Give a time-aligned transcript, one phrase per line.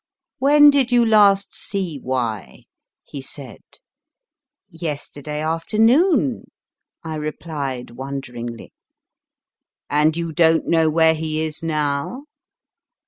[0.39, 2.63] When did you last see Y.?
[3.03, 3.61] he said.
[4.67, 6.45] Yesterday afternoon,
[7.03, 8.73] I replied wonderingly,
[9.91, 12.23] And you don t know where he is now